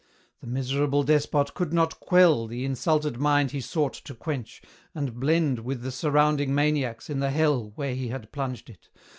[0.39, 4.63] The miserable despot could not quell The insulted mind he sought to quench,
[4.95, 8.89] and blend With the surrounding maniacs, in the hell Where he had plunged it.